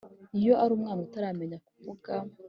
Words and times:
iyo 0.39 0.53
ari 0.63 0.71
umwana 0.77 0.99
utaramenya 1.07 1.57
kuvuga 1.67 2.11